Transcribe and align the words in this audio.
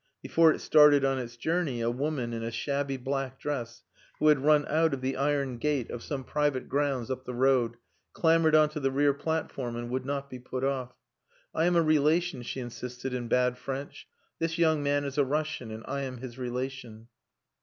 Before 0.23 0.51
it 0.51 0.61
started 0.61 1.05
on 1.05 1.19
its 1.19 1.37
journey, 1.37 1.79
a 1.79 1.91
woman 1.91 2.33
in 2.33 2.41
a 2.41 2.49
shabby 2.49 2.97
black 2.97 3.39
dress, 3.39 3.83
who 4.17 4.29
had 4.29 4.39
run 4.43 4.65
out 4.67 4.95
of 4.95 5.01
the 5.01 5.15
iron 5.15 5.59
gate 5.59 5.91
of 5.91 6.01
some 6.01 6.23
private 6.23 6.67
grounds 6.67 7.11
up 7.11 7.23
the 7.23 7.35
road, 7.35 7.77
clambered 8.11 8.55
on 8.55 8.69
to 8.69 8.79
the 8.79 8.89
rear 8.89 9.13
platform 9.13 9.75
and 9.75 9.91
would 9.91 10.03
not 10.03 10.27
be 10.27 10.39
put 10.39 10.63
off. 10.63 10.95
"I 11.53 11.65
am 11.65 11.75
a 11.75 11.83
relation," 11.83 12.41
she 12.41 12.59
insisted, 12.59 13.13
in 13.13 13.27
bad 13.27 13.59
French. 13.59 14.07
"This 14.39 14.57
young 14.57 14.81
man 14.81 15.03
is 15.05 15.19
a 15.19 15.23
Russian, 15.23 15.69
and 15.69 15.83
I 15.87 16.01
am 16.01 16.17
his 16.17 16.35
relation." 16.35 17.07